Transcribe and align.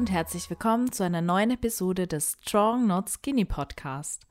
und 0.00 0.10
herzlich 0.10 0.48
willkommen 0.48 0.90
zu 0.92 1.04
einer 1.04 1.20
neuen 1.20 1.50
Episode 1.50 2.06
des 2.06 2.38
Strong 2.40 2.86
Not 2.86 3.10
Skinny 3.10 3.44
Podcast. 3.44 4.22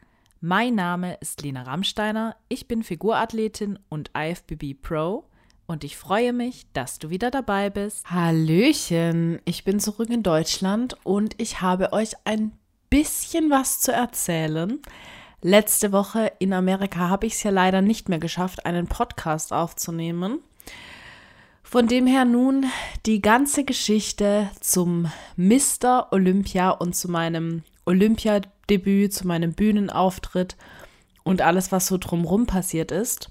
Mein 0.41 0.73
Name 0.73 1.13
ist 1.21 1.43
Lena 1.43 1.61
Rammsteiner, 1.61 2.35
ich 2.47 2.67
bin 2.67 2.81
Figurathletin 2.81 3.77
und 3.87 4.09
IFBB 4.17 4.81
Pro 4.81 5.25
und 5.67 5.83
ich 5.83 5.95
freue 5.95 6.33
mich, 6.33 6.65
dass 6.73 6.97
du 6.97 7.11
wieder 7.11 7.29
dabei 7.29 7.69
bist. 7.69 8.09
Hallöchen, 8.09 9.41
ich 9.45 9.63
bin 9.63 9.79
zurück 9.79 10.09
in 10.09 10.23
Deutschland 10.23 10.97
und 11.03 11.39
ich 11.39 11.61
habe 11.61 11.93
euch 11.93 12.13
ein 12.25 12.51
bisschen 12.89 13.51
was 13.51 13.79
zu 13.79 13.91
erzählen. 13.91 14.79
Letzte 15.43 15.91
Woche 15.91 16.31
in 16.39 16.51
Amerika 16.51 17.09
habe 17.09 17.27
ich 17.27 17.33
es 17.33 17.43
ja 17.43 17.51
leider 17.51 17.83
nicht 17.83 18.09
mehr 18.09 18.17
geschafft, 18.17 18.65
einen 18.65 18.87
Podcast 18.87 19.53
aufzunehmen. 19.53 20.39
Von 21.69 21.85
dem 21.85 22.07
her 22.07 22.25
nun 22.25 22.65
die 23.05 23.21
ganze 23.21 23.63
Geschichte 23.63 24.49
zum 24.59 25.11
Mr. 25.37 26.07
Olympia 26.09 26.71
und 26.71 26.95
zu 26.95 27.11
meinem 27.11 27.61
Olympiadebüt, 27.85 29.13
zu 29.13 29.27
meinem 29.27 29.53
Bühnenauftritt 29.53 30.57
und 31.21 31.43
alles, 31.43 31.71
was 31.71 31.85
so 31.85 31.99
drumherum 31.99 32.47
passiert 32.47 32.91
ist. 32.91 33.29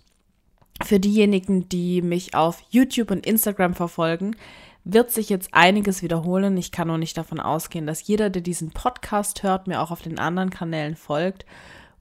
Für 0.85 1.01
diejenigen, 1.01 1.69
die 1.69 2.01
mich 2.01 2.37
auf 2.37 2.63
YouTube 2.71 3.11
und 3.11 3.27
Instagram 3.27 3.75
verfolgen, 3.75 4.37
wird 4.85 5.11
sich 5.11 5.31
jetzt 5.31 5.49
einiges 5.51 6.05
wiederholen. 6.05 6.57
Ich 6.59 6.71
kann 6.71 6.87
nur 6.87 6.99
nicht 6.99 7.19
davon 7.19 7.41
ausgehen, 7.41 7.89
dass 7.89 8.07
jeder, 8.07 8.31
der 8.31 8.43
diesen 8.43 8.71
Podcast 8.71 9.43
hört, 9.43 9.67
mir 9.67 9.83
auch 9.83 9.91
auf 9.91 10.03
den 10.03 10.21
anderen 10.21 10.51
Kanälen 10.51 10.95
folgt. 10.95 11.45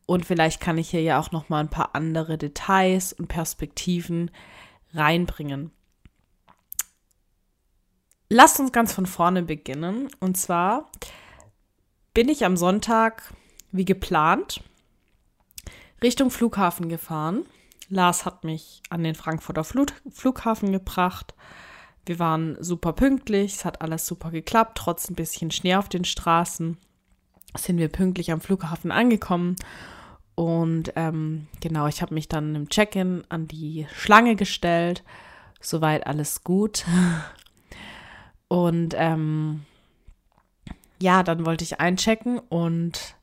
Und 0.06 0.24
vielleicht 0.24 0.62
kann 0.62 0.78
ich 0.78 0.92
hier 0.92 1.02
ja 1.02 1.20
auch 1.20 1.32
noch 1.32 1.50
mal 1.50 1.62
ein 1.62 1.72
paar 1.72 1.96
andere 1.96 2.38
Details 2.38 3.12
und 3.12 3.28
Perspektiven 3.28 4.30
reinbringen. 4.94 5.72
Lasst 8.30 8.60
uns 8.60 8.72
ganz 8.72 8.94
von 8.94 9.06
vorne 9.06 9.44
beginnen. 9.44 10.10
Und 10.20 10.38
zwar 10.38 10.90
bin 12.14 12.30
ich 12.30 12.46
am 12.46 12.58
Sonntag, 12.58 13.34
wie 13.72 13.86
geplant, 13.86 14.62
Richtung 16.02 16.30
Flughafen 16.30 16.90
gefahren. 16.90 17.46
Lars 17.90 18.26
hat 18.26 18.44
mich 18.44 18.82
an 18.90 19.04
den 19.04 19.16
Frankfurter 19.16 19.64
Flug 19.64 19.94
Flughafen 20.12 20.72
gebracht. 20.72 21.34
Wir 22.06 22.20
waren 22.20 22.58
super 22.62 22.94
pünktlich, 22.94 23.56
es 23.56 23.66
hat 23.66 23.82
alles 23.82 24.06
super 24.06 24.32
geklappt, 24.32 24.78
trotz 24.78 25.10
ein 25.10 25.16
bisschen 25.16 25.52
Schnee 25.52 25.76
auf 25.76 25.90
den 25.90 26.06
Straßen 26.06 26.78
sind 27.56 27.78
wir 27.78 27.90
pünktlich 27.90 28.32
am 28.32 28.42
Flughafen 28.42 28.92
angekommen. 28.92 29.56
Und 30.36 30.94
ähm, 30.96 31.48
genau, 31.62 31.88
ich 31.88 32.02
habe 32.02 32.14
mich 32.14 32.28
dann 32.28 32.56
im 32.56 32.70
Check-in 32.70 33.24
an 33.30 33.48
die 33.48 33.88
Schlange 33.96 34.36
gestellt. 34.36 35.04
Soweit 35.60 36.06
alles 36.06 36.44
gut. 36.44 36.86
Und 38.48 38.94
ähm, 38.98 39.66
ja, 41.00 41.24
dann 41.24 41.46
wollte 41.46 41.64
ich 41.64 41.80
einchecken 41.80 42.40
und 42.40 43.16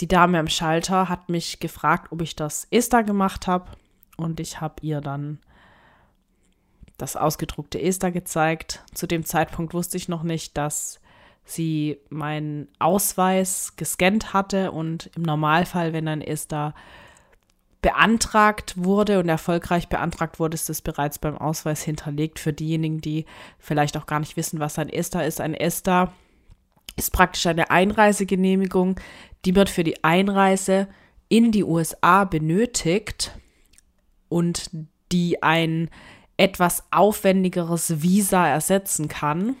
die 0.00 0.08
Dame 0.08 0.38
am 0.38 0.48
Schalter 0.48 1.08
hat 1.08 1.28
mich 1.28 1.58
gefragt, 1.58 2.12
ob 2.12 2.20
ich 2.20 2.36
das 2.36 2.66
ESTA 2.70 3.02
gemacht 3.02 3.46
habe. 3.46 3.72
Und 4.16 4.40
ich 4.40 4.60
habe 4.60 4.74
ihr 4.82 5.00
dann 5.00 5.38
das 6.98 7.16
ausgedruckte 7.16 7.80
ESTA 7.80 8.10
gezeigt. 8.10 8.82
Zu 8.94 9.06
dem 9.06 9.24
Zeitpunkt 9.24 9.74
wusste 9.74 9.96
ich 9.96 10.08
noch 10.08 10.22
nicht, 10.22 10.56
dass 10.56 11.00
sie 11.44 11.98
meinen 12.08 12.68
Ausweis 12.78 13.76
gescannt 13.76 14.32
hatte 14.32 14.72
und 14.72 15.10
im 15.14 15.22
Normalfall, 15.22 15.92
wenn 15.92 16.08
ein 16.08 16.22
ESTA 16.22 16.74
beantragt 17.86 18.74
wurde 18.76 19.20
und 19.20 19.28
erfolgreich 19.28 19.88
beantragt 19.88 20.40
wurde, 20.40 20.56
ist 20.56 20.68
es 20.68 20.82
bereits 20.82 21.20
beim 21.20 21.38
Ausweis 21.38 21.84
hinterlegt. 21.84 22.40
Für 22.40 22.52
diejenigen, 22.52 23.00
die 23.00 23.26
vielleicht 23.60 23.96
auch 23.96 24.06
gar 24.06 24.18
nicht 24.18 24.36
wissen, 24.36 24.58
was 24.58 24.76
ein 24.80 24.88
ESTA 24.88 25.20
ist. 25.20 25.40
Ein 25.40 25.54
ESTA 25.54 26.12
ist 26.96 27.12
praktisch 27.12 27.46
eine 27.46 27.70
Einreisegenehmigung, 27.70 28.98
die 29.44 29.54
wird 29.54 29.70
für 29.70 29.84
die 29.84 30.02
Einreise 30.02 30.88
in 31.28 31.52
die 31.52 31.62
USA 31.62 32.24
benötigt 32.24 33.38
und 34.28 34.68
die 35.12 35.44
ein 35.44 35.88
etwas 36.36 36.82
aufwendigeres 36.90 38.02
Visa 38.02 38.48
ersetzen 38.48 39.06
kann 39.06 39.54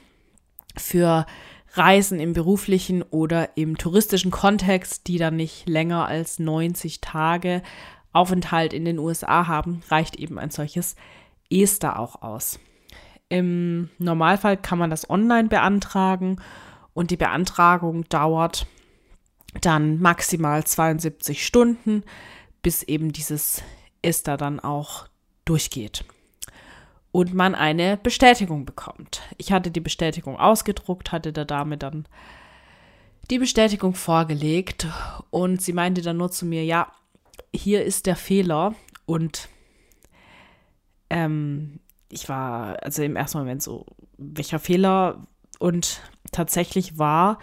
für 0.76 1.26
Reisen 1.74 2.18
im 2.18 2.32
beruflichen 2.32 3.04
oder 3.04 3.56
im 3.56 3.78
touristischen 3.78 4.32
Kontext, 4.32 5.06
die 5.06 5.18
dann 5.18 5.36
nicht 5.36 5.68
länger 5.68 6.08
als 6.08 6.40
90 6.40 7.00
Tage 7.00 7.62
Aufenthalt 8.16 8.72
in 8.72 8.84
den 8.84 8.98
USA 8.98 9.46
haben, 9.46 9.82
reicht 9.88 10.16
eben 10.16 10.38
ein 10.38 10.50
solches 10.50 10.96
ESTA 11.50 11.96
auch 11.96 12.22
aus. 12.22 12.58
Im 13.28 13.90
Normalfall 13.98 14.56
kann 14.56 14.78
man 14.78 14.90
das 14.90 15.08
online 15.10 15.48
beantragen 15.48 16.40
und 16.94 17.10
die 17.10 17.16
Beantragung 17.16 18.08
dauert 18.08 18.66
dann 19.60 20.00
maximal 20.00 20.64
72 20.64 21.44
Stunden, 21.44 22.02
bis 22.62 22.82
eben 22.82 23.12
dieses 23.12 23.62
ESTA 24.02 24.36
dann 24.36 24.60
auch 24.60 25.06
durchgeht 25.44 26.04
und 27.16 27.32
man 27.32 27.54
eine 27.54 27.96
Bestätigung 27.96 28.66
bekommt. 28.66 29.22
Ich 29.38 29.50
hatte 29.50 29.70
die 29.70 29.80
Bestätigung 29.80 30.38
ausgedruckt, 30.38 31.12
hatte 31.12 31.32
der 31.32 31.46
Dame 31.46 31.78
dann 31.78 32.06
die 33.30 33.38
Bestätigung 33.38 33.94
vorgelegt 33.94 34.86
und 35.30 35.62
sie 35.62 35.72
meinte 35.72 36.02
dann 36.02 36.18
nur 36.18 36.30
zu 36.30 36.44
mir, 36.44 36.62
ja, 36.62 36.92
hier 37.54 37.84
ist 37.84 38.06
der 38.06 38.16
Fehler 38.16 38.74
und 39.06 39.48
ähm, 41.10 41.80
ich 42.08 42.28
war 42.28 42.82
also 42.82 43.02
im 43.02 43.16
ersten 43.16 43.38
Moment 43.38 43.62
so, 43.62 43.86
welcher 44.18 44.58
Fehler? 44.58 45.26
Und 45.58 46.02
tatsächlich 46.32 46.98
war 46.98 47.38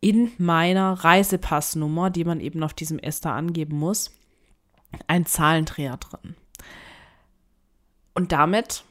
in 0.00 0.30
meiner 0.38 0.92
Reisepassnummer, 0.92 2.10
die 2.10 2.24
man 2.24 2.40
eben 2.40 2.62
auf 2.62 2.74
diesem 2.74 2.98
Ester 2.98 3.32
angeben 3.32 3.78
muss, 3.78 4.12
ein 5.06 5.26
Zahlendreher 5.26 5.96
drin. 5.96 6.36
Und 8.14 8.32
damit 8.32 8.84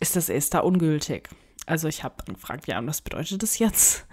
ist 0.00 0.16
das 0.16 0.28
Ester 0.28 0.64
ungültig. 0.64 1.28
Also 1.66 1.88
ich 1.88 2.02
habe 2.02 2.16
dann 2.24 2.34
gefragt, 2.34 2.66
ja, 2.66 2.84
was 2.86 3.02
bedeutet 3.02 3.42
das 3.42 3.58
jetzt? 3.58 4.06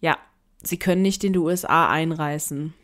Ja, 0.00 0.18
Sie 0.62 0.78
können 0.78 1.02
nicht 1.02 1.24
in 1.24 1.32
die 1.32 1.38
USA 1.38 1.88
einreisen. 1.88 2.74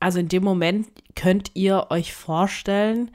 Also 0.00 0.18
in 0.18 0.28
dem 0.28 0.42
Moment 0.42 0.88
könnt 1.14 1.52
ihr 1.54 1.88
euch 1.90 2.14
vorstellen, 2.14 3.10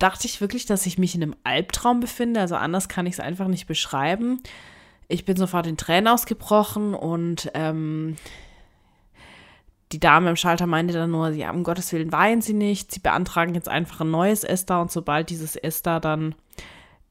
dachte 0.00 0.26
ich 0.26 0.40
wirklich, 0.40 0.66
dass 0.66 0.84
ich 0.84 0.98
mich 0.98 1.14
in 1.14 1.22
einem 1.22 1.36
Albtraum 1.44 2.00
befinde. 2.00 2.40
Also 2.40 2.56
anders 2.56 2.88
kann 2.88 3.06
ich 3.06 3.14
es 3.14 3.20
einfach 3.20 3.46
nicht 3.46 3.66
beschreiben. 3.66 4.42
Ich 5.06 5.24
bin 5.24 5.36
sofort 5.36 5.66
in 5.66 5.76
Tränen 5.76 6.08
ausgebrochen 6.08 6.94
und 6.94 7.50
ähm, 7.54 8.16
die 9.92 10.00
Dame 10.00 10.30
im 10.30 10.36
Schalter 10.36 10.66
meinte 10.66 10.94
dann 10.94 11.12
nur, 11.12 11.28
ja, 11.28 11.50
um 11.50 11.62
Gottes 11.62 11.92
Willen 11.92 12.10
weinen 12.10 12.42
Sie 12.42 12.54
nicht. 12.54 12.90
Sie 12.90 13.00
beantragen 13.00 13.54
jetzt 13.54 13.68
einfach 13.68 14.00
ein 14.00 14.10
neues 14.10 14.42
ESTA 14.42 14.82
und 14.82 14.90
sobald 14.90 15.30
dieses 15.30 15.54
ESTA 15.54 16.00
dann 16.00 16.34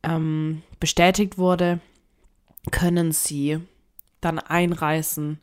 ähm, 0.03 0.63
bestätigt 0.79 1.37
wurde, 1.37 1.79
können 2.71 3.13
Sie 3.13 3.59
dann 4.19 4.39
einreißen 4.39 5.39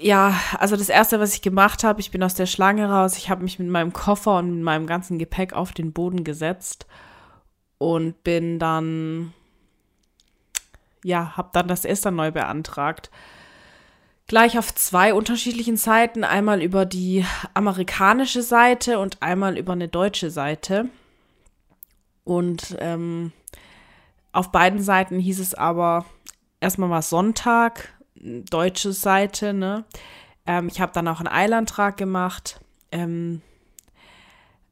ja, 0.00 0.34
also 0.58 0.76
das 0.76 0.88
erste, 0.88 1.20
was 1.20 1.34
ich 1.34 1.42
gemacht 1.42 1.84
habe, 1.84 2.00
ich 2.00 2.10
bin 2.10 2.22
aus 2.22 2.34
der 2.34 2.46
Schlange 2.46 2.90
raus, 2.90 3.16
ich 3.16 3.30
habe 3.30 3.42
mich 3.42 3.58
mit 3.58 3.68
meinem 3.68 3.92
Koffer 3.92 4.38
und 4.38 4.54
mit 4.54 4.64
meinem 4.64 4.86
ganzen 4.86 5.18
Gepäck 5.18 5.52
auf 5.52 5.72
den 5.72 5.92
Boden 5.92 6.24
gesetzt 6.24 6.86
und 7.78 8.22
bin 8.24 8.58
dann, 8.58 9.32
ja, 11.04 11.36
habe 11.36 11.50
dann 11.52 11.68
das 11.68 11.84
Esther 11.84 12.10
neu 12.10 12.30
beantragt. 12.30 13.10
Gleich 14.26 14.58
auf 14.58 14.74
zwei 14.74 15.12
unterschiedlichen 15.12 15.76
Seiten, 15.76 16.24
einmal 16.24 16.62
über 16.62 16.86
die 16.86 17.24
amerikanische 17.52 18.42
Seite 18.42 18.98
und 18.98 19.22
einmal 19.22 19.58
über 19.58 19.72
eine 19.72 19.88
deutsche 19.88 20.30
Seite. 20.30 20.88
Und 22.22 22.76
ähm, 22.78 23.32
auf 24.32 24.52
beiden 24.52 24.80
Seiten 24.80 25.18
hieß 25.18 25.40
es 25.40 25.54
aber, 25.54 26.04
erstmal 26.60 26.90
war 26.90 27.02
Sonntag, 27.02 27.92
deutsche 28.20 28.92
Seite, 28.92 29.52
ne? 29.52 29.84
Ähm, 30.46 30.68
ich 30.68 30.80
habe 30.80 30.92
dann 30.92 31.08
auch 31.08 31.20
einen 31.20 31.28
Eilantrag 31.28 31.96
gemacht. 31.96 32.60
Ähm, 32.92 33.42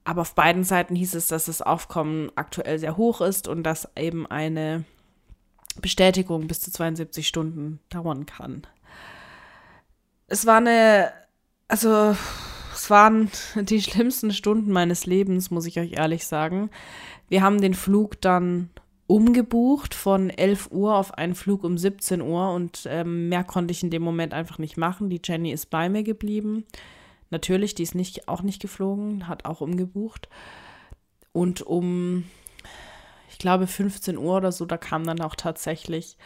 aber 0.05 0.23
auf 0.23 0.35
beiden 0.35 0.65
Seiten 0.65 0.95
hieß 0.95 1.15
es, 1.15 1.29
dass 1.29 1.45
das 1.45 1.61
Aufkommen 1.61 2.33
aktuell 2.35 2.79
sehr 2.79 2.97
hoch 2.97 3.21
ist 3.21 3.47
und 3.47 3.63
dass 3.63 3.89
eben 3.95 4.27
eine 4.27 4.85
Bestätigung 5.83 6.47
bis 6.47 6.61
zu 6.61 6.71
72 6.71 7.29
Stunden 7.29 7.79
dauern 7.91 8.25
kann. 8.25 8.67
Es 10.27 10.47
war 10.47 10.57
eine, 10.57 11.13
also 11.69 12.17
es 12.73 12.89
waren 12.89 13.31
die 13.55 13.83
schlimmsten 13.83 14.33
Stunden 14.33 14.73
meines 14.73 15.07
Lebens, 15.07 15.51
muss 15.51 15.67
ich 15.67 15.79
euch 15.79 15.93
ehrlich 15.93 16.27
sagen. 16.27 16.71
Wir 17.29 17.43
haben 17.43 17.61
den 17.61 17.75
Flug 17.75 18.21
dann 18.21 18.71
umgebucht 19.09 19.95
von 19.95 20.29
11 20.31 20.71
Uhr 20.71 20.95
auf 20.95 21.15
einen 21.15 21.35
Flug 21.35 21.65
um 21.65 21.79
17 21.79 22.21
Uhr 22.21 22.53
und 22.53 22.87
ähm, 22.89 23.31
mehr 23.31 23.43
konnte 23.43 23.73
ich 23.73 23.83
in 23.83 23.91
dem 23.91 24.03
Moment 24.03 24.35
einfach 24.35 24.59
nicht 24.59 24.77
machen. 24.77 25.09
Die 25.09 25.21
Jenny 25.25 25.51
ist 25.51 25.71
bei 25.71 25.89
mir 25.89 26.05
geblieben. 26.05 26.65
Natürlich, 27.31 27.75
die 27.75 27.83
ist 27.83 27.95
nicht, 27.95 28.29
auch 28.29 28.43
nicht 28.43 28.61
geflogen, 28.61 29.27
hat 29.27 29.47
auch 29.47 29.63
umgebucht. 29.63 30.29
Und 31.33 31.63
um, 31.63 32.25
ich 33.31 33.39
glaube 33.39 33.67
15 33.67 34.19
Uhr 34.19 34.37
oder 34.37 34.53
so, 34.53 34.67
da 34.67 34.77
kam 34.77 35.05
dann 35.05 35.23
auch 35.23 35.35
tatsächlich 35.35 36.19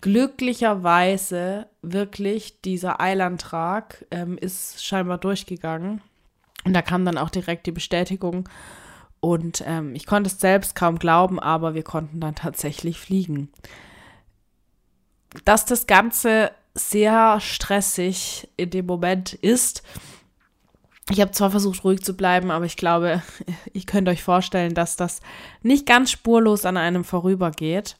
glücklicherweise 0.00 1.68
wirklich 1.80 2.60
dieser 2.60 3.00
Eilantrag 3.00 4.04
ähm, 4.10 4.36
ist 4.36 4.84
scheinbar 4.84 5.18
durchgegangen. 5.18 6.02
Und 6.64 6.74
da 6.74 6.82
kam 6.82 7.04
dann 7.04 7.18
auch 7.18 7.30
direkt 7.30 7.66
die 7.66 7.72
Bestätigung. 7.72 8.48
Und 9.26 9.64
ähm, 9.66 9.96
ich 9.96 10.06
konnte 10.06 10.30
es 10.30 10.38
selbst 10.38 10.76
kaum 10.76 11.00
glauben, 11.00 11.40
aber 11.40 11.74
wir 11.74 11.82
konnten 11.82 12.20
dann 12.20 12.36
tatsächlich 12.36 13.00
fliegen. 13.00 13.48
Dass 15.44 15.64
das 15.64 15.88
Ganze 15.88 16.52
sehr 16.74 17.40
stressig 17.40 18.48
in 18.56 18.70
dem 18.70 18.86
Moment 18.86 19.32
ist. 19.32 19.82
Ich 21.10 21.20
habe 21.20 21.32
zwar 21.32 21.50
versucht, 21.50 21.82
ruhig 21.82 22.04
zu 22.04 22.16
bleiben, 22.16 22.52
aber 22.52 22.66
ich 22.66 22.76
glaube, 22.76 23.20
ihr 23.72 23.82
könnt 23.84 24.08
euch 24.08 24.22
vorstellen, 24.22 24.74
dass 24.74 24.94
das 24.94 25.20
nicht 25.60 25.86
ganz 25.86 26.12
spurlos 26.12 26.64
an 26.64 26.76
einem 26.76 27.02
vorübergeht. 27.02 27.96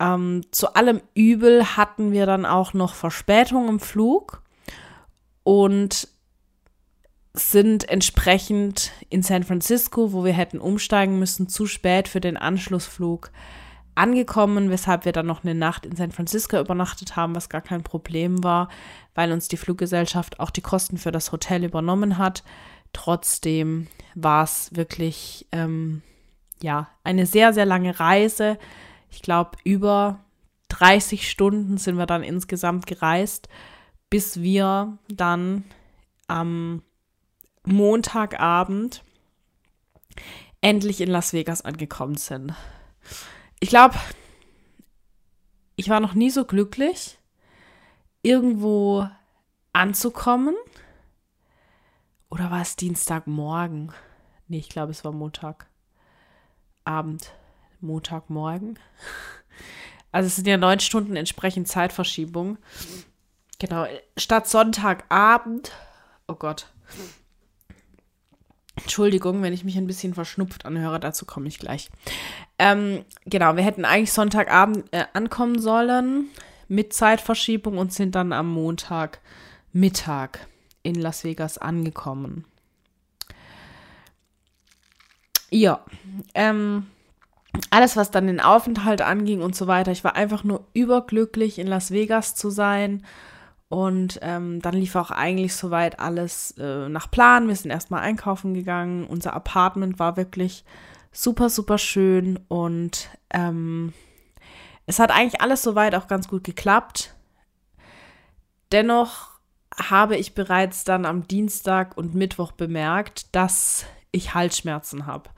Ähm, 0.00 0.42
zu 0.50 0.74
allem 0.74 1.02
Übel 1.14 1.76
hatten 1.76 2.10
wir 2.10 2.26
dann 2.26 2.46
auch 2.46 2.74
noch 2.74 2.94
Verspätung 2.94 3.68
im 3.68 3.78
Flug 3.78 4.42
und 5.44 6.08
sind 7.34 7.88
entsprechend 7.88 8.92
in 9.08 9.22
San 9.22 9.42
Francisco, 9.42 10.12
wo 10.12 10.24
wir 10.24 10.32
hätten 10.32 10.58
umsteigen 10.58 11.18
müssen, 11.18 11.48
zu 11.48 11.66
spät 11.66 12.08
für 12.08 12.20
den 12.20 12.36
Anschlussflug 12.36 13.30
angekommen, 13.94 14.70
weshalb 14.70 15.04
wir 15.04 15.12
dann 15.12 15.26
noch 15.26 15.44
eine 15.44 15.54
Nacht 15.54 15.86
in 15.86 15.96
San 15.96 16.12
Francisco 16.12 16.58
übernachtet 16.58 17.16
haben, 17.16 17.34
was 17.34 17.48
gar 17.48 17.60
kein 17.60 17.82
Problem 17.82 18.42
war, 18.42 18.68
weil 19.14 19.32
uns 19.32 19.48
die 19.48 19.56
Fluggesellschaft 19.56 20.40
auch 20.40 20.50
die 20.50 20.62
Kosten 20.62 20.98
für 20.98 21.12
das 21.12 21.32
Hotel 21.32 21.64
übernommen 21.64 22.18
hat. 22.18 22.42
Trotzdem 22.92 23.88
war 24.14 24.44
es 24.44 24.74
wirklich 24.74 25.46
ähm, 25.52 26.02
ja 26.62 26.88
eine 27.04 27.26
sehr 27.26 27.52
sehr 27.52 27.66
lange 27.66 27.98
Reise. 27.98 28.58
Ich 29.10 29.22
glaube 29.22 29.58
über 29.64 30.20
30 30.68 31.28
Stunden 31.28 31.76
sind 31.76 31.96
wir 31.96 32.06
dann 32.06 32.22
insgesamt 32.22 32.86
gereist, 32.86 33.48
bis 34.08 34.40
wir 34.40 34.98
dann 35.08 35.64
am 36.28 36.82
Montagabend 37.64 39.04
endlich 40.60 41.00
in 41.00 41.10
Las 41.10 41.32
Vegas 41.32 41.62
angekommen 41.62 42.16
sind. 42.16 42.54
Ich 43.60 43.68
glaube, 43.68 43.96
ich 45.76 45.88
war 45.88 46.00
noch 46.00 46.14
nie 46.14 46.30
so 46.30 46.44
glücklich, 46.44 47.18
irgendwo 48.22 49.08
anzukommen. 49.72 50.54
Oder 52.30 52.50
war 52.50 52.62
es 52.62 52.76
Dienstagmorgen? 52.76 53.92
Nee, 54.48 54.58
ich 54.58 54.68
glaube, 54.68 54.92
es 54.92 55.04
war 55.04 55.12
Montagabend. 55.12 55.66
Montagmorgen. 57.80 58.78
Also 60.12 60.28
es 60.28 60.36
sind 60.36 60.46
ja 60.46 60.56
neun 60.56 60.78
Stunden 60.80 61.16
entsprechend 61.16 61.68
Zeitverschiebung. 61.68 62.58
Genau, 63.58 63.86
statt 64.16 64.48
Sonntagabend. 64.48 65.72
Oh 66.28 66.34
Gott. 66.34 66.66
Entschuldigung, 68.76 69.42
wenn 69.42 69.52
ich 69.52 69.64
mich 69.64 69.76
ein 69.76 69.86
bisschen 69.86 70.14
verschnupft 70.14 70.64
anhöre, 70.64 70.98
dazu 70.98 71.26
komme 71.26 71.48
ich 71.48 71.58
gleich. 71.58 71.90
Ähm, 72.58 73.04
genau, 73.26 73.56
wir 73.56 73.64
hätten 73.64 73.84
eigentlich 73.84 74.12
Sonntagabend 74.12 74.84
äh, 74.92 75.04
ankommen 75.12 75.60
sollen 75.60 76.28
mit 76.68 76.92
Zeitverschiebung 76.92 77.76
und 77.76 77.92
sind 77.92 78.14
dann 78.14 78.32
am 78.32 78.50
Montagmittag 78.50 80.38
in 80.82 80.94
Las 80.94 81.22
Vegas 81.22 81.58
angekommen. 81.58 82.46
Ja, 85.50 85.84
ähm, 86.34 86.86
alles, 87.68 87.96
was 87.96 88.10
dann 88.10 88.26
den 88.26 88.40
Aufenthalt 88.40 89.02
anging 89.02 89.42
und 89.42 89.54
so 89.54 89.66
weiter, 89.66 89.92
ich 89.92 90.02
war 90.02 90.16
einfach 90.16 90.44
nur 90.44 90.64
überglücklich, 90.72 91.58
in 91.58 91.66
Las 91.66 91.90
Vegas 91.90 92.34
zu 92.34 92.48
sein 92.48 93.04
und 93.72 94.18
ähm, 94.20 94.60
dann 94.60 94.74
lief 94.74 94.96
auch 94.96 95.10
eigentlich 95.10 95.54
soweit 95.54 95.98
alles 95.98 96.50
äh, 96.58 96.90
nach 96.90 97.10
Plan. 97.10 97.48
Wir 97.48 97.56
sind 97.56 97.70
erstmal 97.70 98.02
einkaufen 98.02 98.52
gegangen. 98.52 99.06
Unser 99.06 99.32
Apartment 99.32 99.98
war 99.98 100.18
wirklich 100.18 100.66
super, 101.10 101.48
super 101.48 101.78
schön. 101.78 102.38
Und 102.48 103.08
ähm, 103.30 103.94
es 104.84 104.98
hat 104.98 105.10
eigentlich 105.10 105.40
alles 105.40 105.62
soweit 105.62 105.94
auch 105.94 106.06
ganz 106.06 106.28
gut 106.28 106.44
geklappt. 106.44 107.14
Dennoch 108.72 109.40
habe 109.74 110.18
ich 110.18 110.34
bereits 110.34 110.84
dann 110.84 111.06
am 111.06 111.26
Dienstag 111.26 111.96
und 111.96 112.14
Mittwoch 112.14 112.52
bemerkt, 112.52 113.34
dass 113.34 113.86
ich 114.10 114.34
Halsschmerzen 114.34 115.06
habe. 115.06 115.30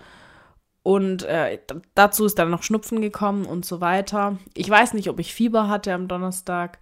Und 0.83 1.23
äh, 1.23 1.61
dazu 1.95 2.25
ist 2.25 2.41
dann 2.41 2.51
noch 2.51 2.65
Schnupfen 2.65 3.01
gekommen 3.01 3.47
und 3.47 3.65
so 3.65 3.81
weiter. 3.81 4.39
Ich 4.55 4.69
weiß 4.69 4.93
nicht, 4.95 5.09
ob 5.09 5.21
ich 5.21 5.33
Fieber 5.33 5.69
hatte 5.69 5.95
am 5.95 6.09
Donnerstag. 6.09 6.81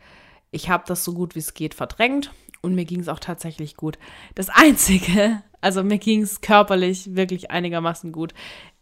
Ich 0.52 0.69
habe 0.70 0.84
das 0.87 1.02
so 1.02 1.14
gut 1.14 1.34
wie 1.34 1.40
es 1.40 1.54
geht 1.54 1.75
verdrängt 1.75 2.31
und 2.60 2.75
mir 2.75 2.84
ging 2.84 3.00
es 3.00 3.08
auch 3.08 3.19
tatsächlich 3.19 3.75
gut. 3.75 3.99
Das 4.34 4.49
Einzige, 4.49 5.43
also 5.60 5.82
mir 5.82 5.99
ging 5.99 6.22
es 6.22 6.40
körperlich 6.40 7.16
wirklich 7.16 7.50
einigermaßen 7.50 8.12
gut, 8.12 8.32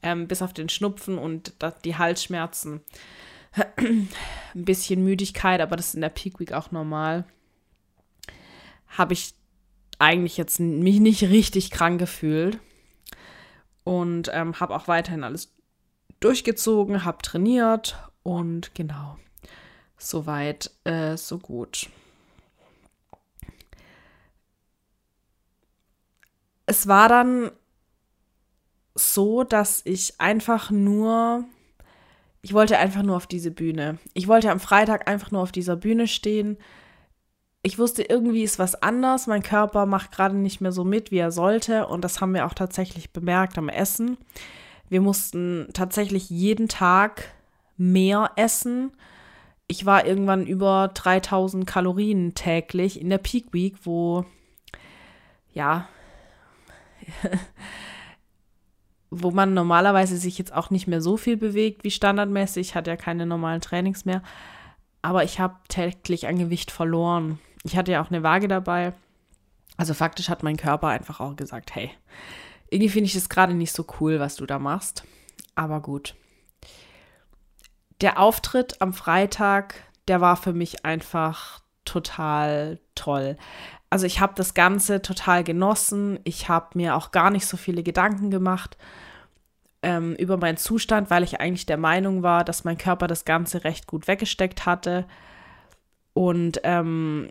ähm, 0.03 0.29
bis 0.29 0.43
auf 0.43 0.53
den 0.53 0.69
Schnupfen 0.69 1.17
und 1.17 1.55
die 1.85 1.97
Halsschmerzen. 1.97 2.83
Ein 3.77 4.09
bisschen 4.55 5.03
Müdigkeit, 5.03 5.61
aber 5.61 5.77
das 5.77 5.89
ist 5.89 5.95
in 5.95 6.03
der 6.03 6.11
Peak 6.11 6.39
Week 6.39 6.53
auch 6.53 6.71
normal. 6.71 7.25
Habe 8.89 9.15
ich 9.15 9.35
eigentlich 9.99 10.37
jetzt 10.37 10.61
mich 10.61 10.99
nicht 11.01 11.23
richtig 11.25 11.71
krank 11.71 11.99
gefühlt 11.99 12.59
und 13.85 14.31
ähm, 14.33 14.59
habe 14.59 14.75
auch 14.75 14.89
weiterhin 14.89 15.25
alles 15.25 15.53
durchgezogen, 16.21 17.05
habe 17.05 17.23
trainiert 17.23 17.99
und 18.23 18.75
genau. 18.75 19.19
Soweit, 20.03 20.71
äh, 20.85 21.19
so 21.19 21.39
gut. 21.39 21.91
Es 26.65 26.89
war 26.89 27.11
dann 27.11 27.51
so, 28.95 29.45
dass 29.45 29.83
ich 29.85 30.19
einfach 30.19 30.71
nur, 30.71 31.45
ich 32.41 32.55
wollte 32.55 32.79
einfach 32.79 33.03
nur 33.03 33.15
auf 33.15 33.27
diese 33.27 33.51
Bühne. 33.51 33.99
Ich 34.15 34.27
wollte 34.27 34.51
am 34.51 34.59
Freitag 34.59 35.07
einfach 35.07 35.33
nur 35.33 35.43
auf 35.43 35.53
dieser 35.53 35.77
Bühne 35.77 36.09
stehen. 36.09 36.57
Ich 37.61 37.79
wusste, 37.79 38.03
irgendwie 38.03 38.43
ist 38.43 38.59
was 38.59 38.83
anders. 38.83 39.27
Mein 39.27 39.43
Körper 39.43 39.85
macht 39.85 40.13
gerade 40.13 40.35
nicht 40.35 40.63
mehr 40.63 40.73
so 40.73 40.83
mit, 40.83 41.11
wie 41.11 41.19
er 41.19 41.31
sollte. 41.31 41.87
Und 41.87 42.05
das 42.05 42.23
haben 42.23 42.33
wir 42.33 42.47
auch 42.47 42.55
tatsächlich 42.55 43.13
bemerkt 43.13 43.59
am 43.59 43.69
Essen. 43.69 44.17
Wir 44.89 45.03
mussten 45.03 45.69
tatsächlich 45.75 46.31
jeden 46.31 46.69
Tag 46.69 47.35
mehr 47.77 48.31
essen 48.37 48.93
ich 49.71 49.87
war 49.87 50.05
irgendwann 50.05 50.47
über 50.47 50.91
3000 50.95 51.65
Kalorien 51.65 52.35
täglich 52.35 53.01
in 53.01 53.09
der 53.09 53.19
Peak 53.19 53.53
Week, 53.53 53.77
wo 53.85 54.25
ja, 55.53 55.89
wo 59.11 59.31
man 59.31 59.55
normalerweise 59.55 60.17
sich 60.17 60.39
jetzt 60.39 60.53
auch 60.53 60.71
nicht 60.71 60.89
mehr 60.89 61.01
so 61.01 61.17
viel 61.17 61.37
bewegt 61.37 61.85
wie 61.85 61.93
standardmäßig, 61.93 62.75
hat 62.75 62.89
ja 62.89 62.97
keine 62.97 63.27
normalen 63.27 63.61
Trainings 63.61 64.05
mehr. 64.05 64.25
Aber 65.03 65.23
ich 65.23 65.39
habe 65.39 65.55
täglich 65.69 66.27
an 66.27 66.39
Gewicht 66.39 66.73
verloren. 66.73 67.39
Ich 67.63 67.77
hatte 67.77 67.93
ja 67.93 68.03
auch 68.03 68.11
eine 68.11 68.25
Waage 68.25 68.49
dabei. 68.49 68.93
Also 69.77 69.95
faktisch 69.95 70.29
hat 70.29 70.43
mein 70.43 70.57
Körper 70.57 70.89
einfach 70.89 71.21
auch 71.21 71.37
gesagt, 71.37 71.77
hey, 71.77 71.93
irgendwie 72.71 72.91
finde 72.91 73.07
ich 73.07 73.15
das 73.15 73.29
gerade 73.29 73.55
nicht 73.55 73.73
so 73.73 73.87
cool, 74.01 74.19
was 74.19 74.35
du 74.35 74.47
da 74.47 74.59
machst. 74.59 75.05
Aber 75.55 75.81
gut 75.81 76.17
der 78.01 78.19
Auftritt 78.19 78.81
am 78.81 78.93
Freitag, 78.93 79.75
der 80.09 80.21
war 80.21 80.37
für 80.37 80.53
mich 80.53 80.85
einfach 80.85 81.61
total 81.85 82.79
toll. 82.95 83.37
Also 83.91 84.07
ich 84.07 84.21
habe 84.21 84.35
das 84.37 84.55
Ganze 84.55 85.03
total 85.03 85.43
genossen. 85.45 86.21
Ich 86.25 86.49
habe 86.49 86.69
mir 86.75 86.97
auch 86.97 87.11
gar 87.11 87.31
nicht 87.31 87.47
so 87.47 87.57
viele 87.57 87.83
Gedanken 87.83 88.31
gemacht 88.31 88.77
ähm, 89.83 90.15
über 90.15 90.37
meinen 90.37 90.57
Zustand, 90.57 91.11
weil 91.11 91.25
ich 91.25 91.41
eigentlich 91.41 91.67
der 91.67 91.77
Meinung 91.77 92.23
war, 92.23 92.45
dass 92.45 92.65
mein 92.65 92.79
Körper 92.79 93.07
das 93.07 93.25
Ganze 93.25 93.65
recht 93.65 93.87
gut 93.87 94.07
weggesteckt 94.07 94.67
hatte. 94.67 95.07
Und 96.13 96.61
ähm, 96.65 97.31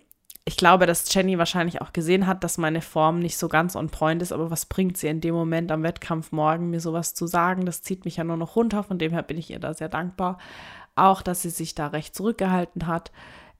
ich 0.50 0.58
glaube, 0.58 0.88
dass 0.88 1.14
Jenny 1.14 1.38
wahrscheinlich 1.38 1.80
auch 1.80 1.94
gesehen 1.94 2.26
hat, 2.26 2.44
dass 2.44 2.58
meine 2.58 2.82
Form 2.82 3.20
nicht 3.20 3.38
so 3.38 3.48
ganz 3.48 3.76
on 3.76 3.90
point 3.90 4.20
ist, 4.24 4.32
aber 4.32 4.50
was 4.50 4.66
bringt 4.66 4.98
sie 4.98 5.06
in 5.06 5.22
dem 5.22 5.36
Moment 5.36 5.72
am 5.72 5.84
Wettkampf 5.84 6.32
morgen, 6.32 6.72
mir 6.72 6.80
sowas 6.80 7.14
zu 7.14 7.28
sagen? 7.28 7.68
Das 7.68 7.84
zieht 7.84 8.04
mich 8.04 8.16
ja 8.16 8.24
nur 8.24 8.36
noch 8.36 8.56
runter, 8.56 8.82
von 8.82 8.98
dem 8.98 9.12
her 9.12 9.22
bin 9.22 9.38
ich 9.38 9.52
ihr 9.52 9.60
da 9.60 9.76
sehr 9.76 9.90
dankbar. 9.90 10.40
Auch, 10.96 11.22
dass 11.22 11.44
sie 11.44 11.52
sich 11.52 11.76
da 11.76 11.86
recht 11.86 12.16
zurückgehalten 12.16 12.88
hat. 12.88 13.12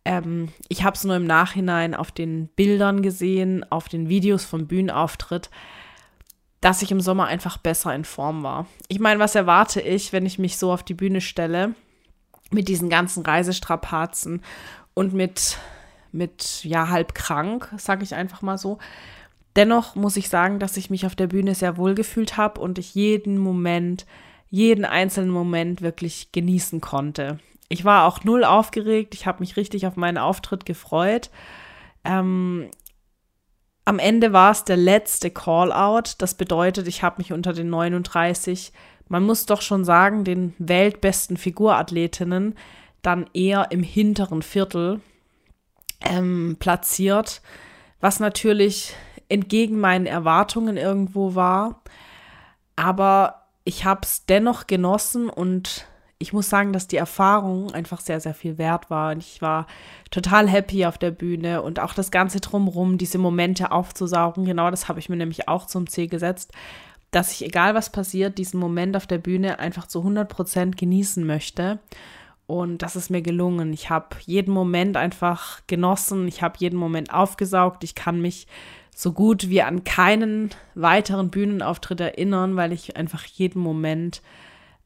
Ähm, 0.04 0.52
ich 0.68 0.84
habe 0.84 0.96
es 0.96 1.04
nur 1.04 1.16
im 1.16 1.28
Nachhinein 1.28 1.94
auf 1.94 2.10
den 2.12 2.48
Bildern 2.48 3.04
gesehen, 3.04 3.64
auf 3.70 3.88
den 3.88 4.10
Videos 4.10 4.44
vom 4.44 4.66
Bühnenauftritt, 4.66 5.52
dass 6.60 6.82
ich 6.82 6.92
im 6.92 7.02
Sommer 7.02 7.28
einfach 7.28 7.58
besser 7.58 7.94
in 7.94 8.04
Form 8.04 8.42
war. 8.42 8.66
Ich 8.88 9.00
meine, 9.00 9.20
was 9.20 9.36
erwarte 9.36 9.80
ich, 9.80 10.12
wenn 10.12 10.26
ich 10.26 10.40
mich 10.40 10.58
so 10.58 10.74
auf 10.74 10.82
die 10.82 10.96
Bühne 10.96 11.22
stelle, 11.22 11.76
mit 12.50 12.68
diesen 12.68 12.90
ganzen 12.90 13.24
Reisestrapazen 13.24 14.42
und 14.96 15.14
mit 15.14 15.60
mit 16.12 16.64
ja 16.64 16.90
halb 16.90 17.14
krank, 17.16 17.74
sage 17.78 18.04
ich 18.04 18.16
einfach 18.16 18.42
mal 18.42 18.58
so. 18.58 18.78
Dennoch 19.56 19.96
muss 19.96 20.18
ich 20.18 20.30
sagen, 20.30 20.60
dass 20.60 20.78
ich 20.78 20.90
mich 20.90 21.06
auf 21.06 21.16
der 21.16 21.28
Bühne 21.28 21.56
sehr 21.56 21.78
wohl 21.78 21.96
gefühlt 21.96 22.38
habe 22.38 22.62
und 22.62 22.78
ich 22.78 22.96
jeden 22.96 23.38
Moment 23.38 24.06
jeden 24.50 24.86
einzelnen 24.86 25.30
Moment 25.30 25.82
wirklich 25.82 26.32
genießen 26.32 26.82
konnte. 26.82 27.40
Ich 27.70 27.86
war 27.86 28.06
auch 28.06 28.24
null 28.24 28.44
aufgeregt, 28.44 29.14
ich 29.14 29.28
habe 29.28 29.42
mich 29.42 29.58
richtig 29.58 29.86
auf 29.86 29.96
meinen 29.96 30.18
Auftritt 30.18 30.66
gefreut. 30.66 31.30
Ähm, 32.04 32.70
am 33.86 34.00
Ende 34.00 34.34
war 34.34 34.52
es 34.52 34.64
der 34.64 34.78
letzte 34.78 35.30
Call-out. 35.30 36.16
Das 36.20 36.34
bedeutet, 36.34 36.88
ich 36.88 37.04
habe 37.04 37.18
mich 37.20 37.32
unter 37.32 37.54
den 37.54 37.70
39, 37.70 38.72
man 39.08 39.24
muss 39.24 39.46
doch 39.46 39.62
schon 39.62 39.86
sagen, 39.86 40.24
den 40.24 40.54
weltbesten 40.60 41.38
Figurathletinnen 41.38 42.56
dann 43.02 43.28
eher 43.34 43.72
im 43.72 43.82
hinteren 43.82 44.42
Viertel 44.42 45.02
ähm, 46.02 46.58
platziert, 46.60 47.42
was 48.00 48.20
natürlich 48.20 48.96
entgegen 49.28 49.80
meinen 49.80 50.06
Erwartungen 50.06 50.78
irgendwo 50.78 51.36
war. 51.36 51.82
Aber 52.76 53.46
ich 53.64 53.86
habe 53.86 54.02
es 54.04 54.26
dennoch 54.26 54.68
genossen 54.68 55.30
und 55.30 55.86
ich 56.22 56.34
muss 56.34 56.50
sagen, 56.50 56.74
dass 56.74 56.88
die 56.88 56.98
Erfahrung 56.98 57.72
einfach 57.74 58.02
sehr, 58.02 58.20
sehr 58.20 58.34
viel 58.34 58.58
wert 58.58 58.90
war. 58.90 59.14
Und 59.14 59.20
ich 59.20 59.42
war 59.42 59.68
total 60.12 60.50
happy 60.50 60.86
auf 60.86 60.98
der 60.98 61.12
Bühne 61.12 61.62
und 61.62 61.80
auch 61.80 61.94
das 61.94 62.12
Ganze 62.12 62.42
drumherum, 62.42 62.98
diese 62.98 63.18
Momente 63.18 63.72
aufzusaugen. 63.72 64.44
Genau 64.44 64.70
das 64.70 64.90
habe 64.90 65.00
ich 65.00 65.08
mir 65.08 65.16
nämlich 65.16 65.48
auch 65.48 65.66
zum 65.66 65.88
Ziel 65.88 66.08
gesetzt, 66.08 66.52
dass 67.12 67.32
ich, 67.32 67.46
egal 67.46 67.74
was 67.74 67.90
passiert, 67.92 68.38
diesen 68.38 68.60
Moment 68.60 68.98
auf 68.98 69.08
der 69.08 69.18
Bühne 69.18 69.60
einfach 69.60 69.88
zu 69.88 70.00
100 70.00 70.28
Prozent 70.28 70.78
genießen 70.78 71.26
möchte. 71.26 71.80
Und 72.50 72.80
das 72.80 72.96
ist 72.96 73.12
mir 73.12 73.22
gelungen. 73.22 73.74
Ich 73.74 73.92
habe 73.92 74.16
jeden 74.26 74.52
Moment 74.52 74.98
einfach 74.98 75.62
genossen. 75.68 76.28
Ich 76.28 76.42
habe 76.42 76.56
jeden 76.58 76.80
Moment 76.80 77.14
aufgesaugt. 77.14 77.84
Ich 77.84 77.94
kann 77.94 78.22
mich 78.22 78.48
so 78.96 79.14
gut 79.14 79.50
wie 79.50 79.62
an 79.62 79.84
keinen 79.84 80.50
weiteren 80.74 81.30
Bühnenauftritt 81.30 82.00
erinnern, 82.00 82.56
weil 82.56 82.72
ich 82.74 82.98
einfach 82.98 83.24
jeden 83.24 83.62
Moment 83.62 84.24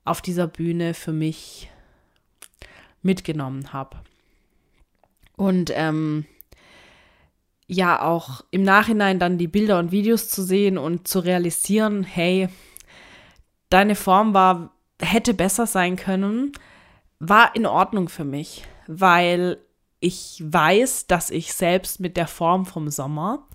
auf 0.03 0.21
dieser 0.21 0.45
Bühne 0.45 0.93
für 0.93 1.13
mich 1.13 1.69
mitgenommen 3.01 3.71
habe. 3.71 3.95
Und 5.37 5.71
ähm, 5.73 6.25
ja, 7.67 8.01
auch 8.01 8.43
im 8.51 8.63
Nachhinein 8.63 9.19
dann 9.19 9.37
die 9.37 9.47
Bilder 9.47 9.79
und 9.79 9.93
Videos 9.93 10.27
zu 10.27 10.43
sehen 10.43 10.77
und 10.77 11.07
zu 11.07 11.19
realisieren, 11.19 12.03
hey, 12.03 12.49
deine 13.69 13.95
Form 13.95 14.33
war, 14.33 14.75
hätte 15.01 15.33
besser 15.33 15.65
sein 15.65 15.95
können, 15.95 16.51
war 17.29 17.55
in 17.55 17.65
Ordnung 17.65 18.09
für 18.09 18.25
mich, 18.25 18.65
weil 18.87 19.57
ich 19.99 20.43
weiß, 20.45 21.07
dass 21.07 21.29
ich 21.29 21.53
selbst 21.53 22.01
mit 22.01 22.17
der 22.17 22.27
Form 22.27 22.65
vom 22.65 22.89
Sommer 22.89 23.47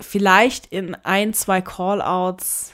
vielleicht 0.00 0.66
in 0.66 0.94
ein, 0.94 1.34
zwei 1.34 1.60
Callouts 1.60 2.72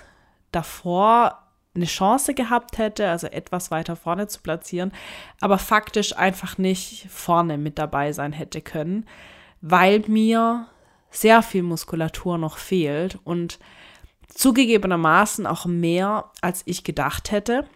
davor 0.52 1.42
eine 1.75 1.87
Chance 1.87 2.35
gehabt 2.35 2.78
hätte, 2.78 3.08
also 3.08 3.26
etwas 3.26 3.73
weiter 3.73 3.96
vorne 3.96 4.28
zu 4.28 4.40
platzieren, 4.40 4.92
aber 5.40 5.58
faktisch 5.58 6.16
einfach 6.16 6.56
nicht 6.56 7.08
vorne 7.11 7.58
mit 7.58 7.78
dabei 7.78 8.12
sein 8.12 8.32
hätte 8.32 8.62
können, 8.62 9.04
weil 9.61 10.04
mir 10.06 10.68
sehr 11.11 11.42
viel 11.42 11.64
Muskulatur 11.64 12.38
noch 12.38 12.58
fehlt 12.58 13.18
und 13.25 13.58
zugegebenermaßen 14.28 15.46
auch 15.46 15.66
mehr, 15.66 16.30
als 16.40 16.62
ich 16.66 16.85
gedacht 16.85 17.32
hätte 17.32 17.66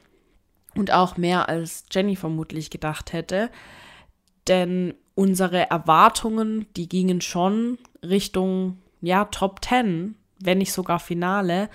und 0.75 0.93
auch 0.93 1.17
mehr 1.17 1.49
als 1.49 1.85
Jenny 1.91 2.17
vermutlich 2.17 2.71
gedacht 2.71 3.13
hätte, 3.13 3.51
denn 4.49 4.95
unsere 5.15 5.71
Erwartungen, 5.71 6.67
die 6.77 6.89
gingen 6.89 7.21
schon 7.21 7.79
Richtung 8.03 8.79
ja 9.01 9.27
Top 9.27 9.65
10, 9.65 10.17
wenn 10.43 10.59
nicht 10.59 10.73
sogar 10.73 10.99
Finale, 10.99 11.69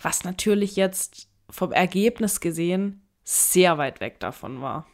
was 0.00 0.24
natürlich 0.24 0.76
jetzt 0.76 1.28
vom 1.50 1.72
Ergebnis 1.72 2.40
gesehen 2.40 3.02
sehr 3.24 3.78
weit 3.78 4.00
weg 4.00 4.20
davon 4.20 4.60
war. 4.62 4.86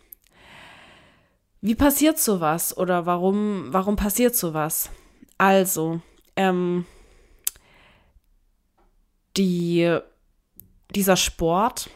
Wie 1.61 1.75
passiert 1.75 2.19
sowas 2.19 2.77
oder 2.77 3.07
warum, 3.07 3.67
warum 3.73 3.97
passiert 3.97 4.37
sowas? 4.37 4.91
Also, 5.39 6.01
ähm, 6.37 6.85
die, 9.37 9.99
dieser 10.95 11.17
Sport, 11.17 11.91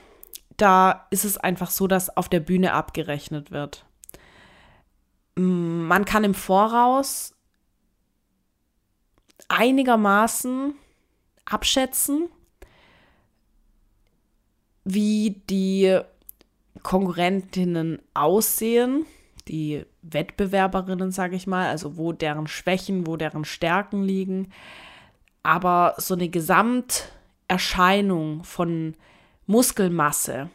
da 0.63 1.07
ist 1.11 1.25
es 1.25 1.37
einfach 1.37 1.71
so, 1.71 1.89
dass 1.89 2.17
auf 2.17 2.29
der 2.29 2.39
Bühne 2.39 2.73
abgerechnet 2.73 3.51
wird. 3.51 3.85
Man 5.35 6.05
kann 6.05 6.23
im 6.23 6.35
Voraus 6.35 7.35
einigermaßen 9.49 10.75
abschätzen, 11.45 12.29
wie 14.85 15.43
die 15.51 15.99
Konkurrentinnen 16.83 18.01
aussehen, 18.15 19.05
die 19.49 19.85
Wettbewerberinnen, 20.03 21.11
sage 21.11 21.35
ich 21.35 21.49
mal, 21.49 21.69
also 21.69 21.97
wo 21.97 22.13
deren 22.13 22.47
Schwächen, 22.47 23.09
wo 23.09 23.17
deren 23.17 23.45
Stärken 23.45 24.05
liegen. 24.05 24.53
Aber 25.43 25.97
so 25.99 26.15
eine 26.15 26.29
Gesamterscheinung 26.29 28.45
von 28.45 28.95
Muskelmasse 29.47 30.51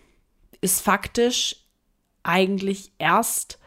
ist 0.62 0.82
faktisch 0.82 1.56
eigentlich 2.24 2.91
erst 2.98 3.60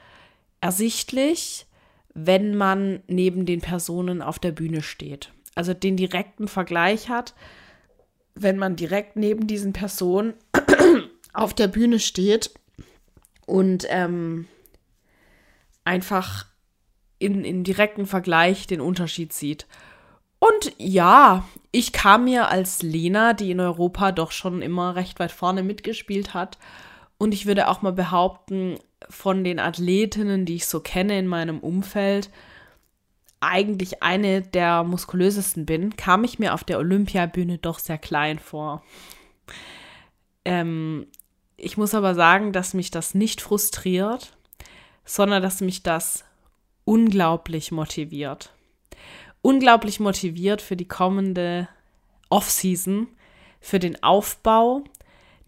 ersichtlich, 0.60 1.66
wenn 2.14 2.56
man 2.56 3.02
neben 3.06 3.46
den 3.46 3.60
Personen 3.60 4.22
auf 4.22 4.38
der 4.38 4.52
Bühne 4.52 4.82
steht. 4.82 5.32
Also 5.54 5.74
den 5.74 5.96
direkten 5.96 6.48
Vergleich 6.48 7.08
hat 7.08 7.34
wenn 8.34 8.58
man 8.58 8.76
direkt 8.76 9.16
neben 9.16 9.46
diesen 9.46 9.72
Personen 9.72 10.34
auf 11.32 11.54
der 11.54 11.68
Bühne 11.68 11.98
steht 11.98 12.52
und 13.46 13.86
ähm, 13.88 14.46
einfach 15.84 16.46
in, 17.18 17.44
in 17.44 17.64
direkten 17.64 18.06
Vergleich 18.06 18.66
den 18.66 18.80
Unterschied 18.80 19.32
sieht. 19.32 19.66
Und 20.40 20.72
ja, 20.78 21.46
ich 21.70 21.92
kam 21.92 22.24
mir 22.24 22.48
als 22.48 22.82
Lena, 22.82 23.34
die 23.34 23.52
in 23.52 23.60
Europa 23.60 24.10
doch 24.10 24.32
schon 24.32 24.62
immer 24.62 24.96
recht 24.96 25.20
weit 25.20 25.30
vorne 25.30 25.62
mitgespielt 25.62 26.34
hat, 26.34 26.58
und 27.18 27.34
ich 27.34 27.44
würde 27.44 27.68
auch 27.68 27.82
mal 27.82 27.92
behaupten, 27.92 28.78
von 29.08 29.44
den 29.44 29.58
Athletinnen, 29.58 30.46
die 30.46 30.56
ich 30.56 30.66
so 30.66 30.80
kenne 30.80 31.18
in 31.18 31.26
meinem 31.26 31.60
Umfeld, 31.60 32.30
eigentlich 33.40 34.02
eine 34.02 34.42
der 34.42 34.84
muskulösesten 34.84 35.66
bin, 35.66 35.96
kam 35.96 36.24
ich 36.24 36.38
mir 36.38 36.54
auf 36.54 36.64
der 36.64 36.78
Olympiabühne 36.78 37.58
doch 37.58 37.78
sehr 37.78 37.98
klein 37.98 38.38
vor. 38.38 38.82
Ähm, 40.44 41.06
ich 41.56 41.76
muss 41.76 41.94
aber 41.94 42.14
sagen, 42.14 42.52
dass 42.52 42.74
mich 42.74 42.90
das 42.90 43.14
nicht 43.14 43.40
frustriert, 43.40 44.36
sondern 45.04 45.42
dass 45.42 45.60
mich 45.60 45.82
das 45.82 46.24
unglaublich 46.84 47.72
motiviert. 47.72 48.52
Unglaublich 49.42 50.00
motiviert 50.00 50.62
für 50.62 50.76
die 50.76 50.88
kommende 50.88 51.68
Off-Season, 52.28 53.08
für 53.60 53.78
den 53.78 54.02
Aufbau, 54.02 54.84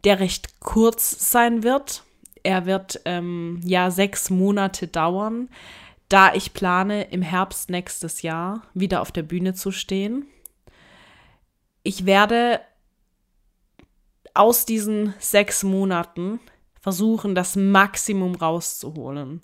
der 0.04 0.20
recht 0.20 0.60
kurz 0.60 1.30
sein 1.30 1.62
wird. 1.62 2.04
Er 2.42 2.66
wird 2.66 3.00
ähm, 3.04 3.60
ja 3.64 3.90
sechs 3.90 4.30
Monate 4.30 4.88
dauern 4.88 5.48
da 6.12 6.34
ich 6.34 6.52
plane, 6.52 7.04
im 7.04 7.22
Herbst 7.22 7.70
nächstes 7.70 8.20
Jahr 8.20 8.62
wieder 8.74 9.00
auf 9.00 9.12
der 9.12 9.22
Bühne 9.22 9.54
zu 9.54 9.70
stehen. 9.70 10.26
Ich 11.84 12.04
werde 12.04 12.60
aus 14.34 14.66
diesen 14.66 15.14
sechs 15.18 15.62
Monaten 15.62 16.38
versuchen, 16.80 17.34
das 17.34 17.56
Maximum 17.56 18.34
rauszuholen. 18.34 19.40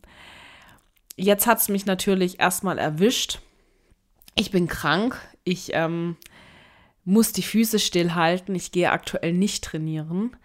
Jetzt 1.17 1.47
hat 1.47 1.59
es 1.59 1.71
mich 1.71 1.87
natürlich 1.87 2.39
erstmal 2.39 2.79
erwischt. 2.79 3.41
Ich 4.39 4.53
bin 4.53 4.69
krank. 4.69 5.19
Ich 5.43 5.71
ähm, 5.73 6.17
muss 7.05 7.33
die 7.33 7.43
Füße 7.43 7.81
stillhalten. 7.81 8.55
Ich 8.55 8.71
gehe 8.71 8.93
aktuell 8.93 9.33
nicht 9.33 9.65
trainieren. 9.65 10.37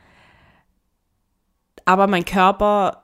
Aber 1.85 2.07
mein 2.07 2.25
Körper, 2.25 3.03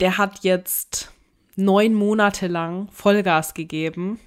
der 0.00 0.18
hat 0.18 0.42
jetzt 0.42 1.12
neun 1.54 1.94
Monate 1.94 2.48
lang 2.48 2.88
Vollgas 2.90 3.54
gegeben. 3.54 4.18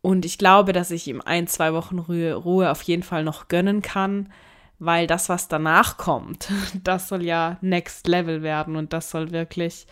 Und 0.00 0.24
ich 0.24 0.38
glaube, 0.38 0.72
dass 0.72 0.90
ich 0.90 1.06
ihm 1.06 1.20
ein, 1.20 1.46
zwei 1.46 1.74
Wochen 1.74 1.98
Ruhe, 1.98 2.34
Ruhe 2.34 2.70
auf 2.70 2.80
jeden 2.82 3.02
Fall 3.02 3.22
noch 3.22 3.48
gönnen 3.48 3.82
kann, 3.82 4.32
weil 4.78 5.06
das, 5.06 5.28
was 5.28 5.46
danach 5.46 5.98
kommt, 5.98 6.48
das 6.82 7.08
soll 7.08 7.22
ja 7.22 7.58
Next 7.60 8.06
Level 8.06 8.42
werden 8.42 8.76
und 8.76 8.94
das 8.94 9.10
soll 9.10 9.30
wirklich, 9.30 9.86